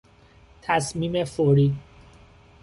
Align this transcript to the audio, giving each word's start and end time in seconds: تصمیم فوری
تصمیم 0.61 1.23
فوری 1.23 1.75